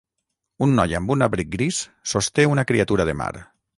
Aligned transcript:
Un 0.67 0.71
noi 0.77 0.95
amb 0.99 1.13
un 1.15 1.25
abric 1.27 1.51
gris 1.57 1.81
sosté 2.15 2.47
una 2.55 2.65
criatura 2.73 3.07
de 3.11 3.17
mar. 3.21 3.33